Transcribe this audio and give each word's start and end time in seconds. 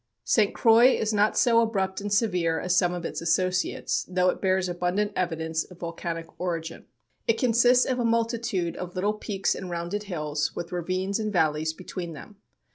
St. 0.23 0.51
Croix 0.55 0.87
is 0.97 1.13
not 1.13 1.37
so 1.37 1.61
abrupt 1.61 2.01
and 2.01 2.11
severe 2.11 2.59
as 2.59 2.75
some 2.75 2.91
of 2.91 3.05
its 3.05 3.21
associates, 3.21 4.03
though 4.09 4.29
it 4.29 4.41
bears 4.41 4.67
abundant 4.67 5.11
evidences 5.15 5.69
of 5.69 5.77
volcanic 5.77 6.25
origin. 6.39 6.87
It 7.27 7.37
consists 7.37 7.85
of 7.85 7.99
a 7.99 8.03
multitude 8.03 8.75
of 8.77 8.95
little 8.95 9.13
peaks 9.13 9.53
and 9.53 9.69
rounded 9.69 10.05
hills, 10.05 10.55
with 10.55 10.71
ravines 10.71 11.19
and 11.19 11.31
valleys 11.31 11.71
between 11.73 12.13
them. 12.13 12.37